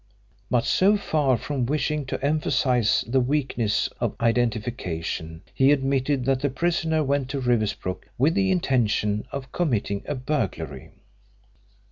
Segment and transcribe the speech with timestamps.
[0.49, 6.49] But so far from wishing to emphasise the weakness of identification he admitted that the
[6.49, 10.89] prisoner went to Riversbrook with the intention of committing a burglary.